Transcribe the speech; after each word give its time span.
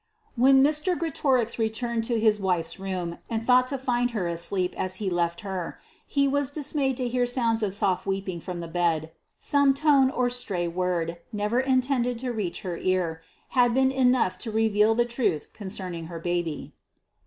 When 0.35 0.63
Mr. 0.63 0.97
Greatorex 0.97 1.59
returned 1.59 2.05
to 2.05 2.19
his 2.19 2.39
wife's 2.39 2.79
room, 2.79 3.19
and 3.29 3.45
thought 3.45 3.67
to 3.67 3.77
find 3.77 4.09
her 4.17 4.27
asleep 4.27 4.73
as 4.75 4.95
he 4.95 5.05
had 5.05 5.13
left 5.13 5.41
her, 5.41 5.77
he 6.07 6.27
was 6.27 6.49
dismayed 6.49 6.97
to 6.97 7.07
hear 7.07 7.27
sounds 7.27 7.61
of 7.61 7.71
soft 7.71 8.07
weeping 8.07 8.41
from 8.41 8.61
the 8.61 8.67
bed. 8.67 9.11
Some 9.37 9.75
tone 9.75 10.09
or 10.09 10.27
stray 10.31 10.67
word, 10.67 11.17
never 11.31 11.59
intended 11.59 12.17
to 12.17 12.31
reach 12.31 12.61
her 12.61 12.77
ear, 12.77 13.21
had 13.49 13.75
been 13.75 13.91
enough 13.91 14.39
to 14.39 14.49
reveal 14.49 14.95
the 14.95 15.05
truth 15.05 15.53
concerning 15.53 16.07
her 16.07 16.17
baby. 16.17 16.73